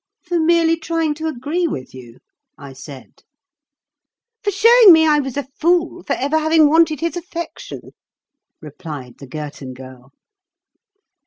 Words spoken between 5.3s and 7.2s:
a fool for ever having wanted his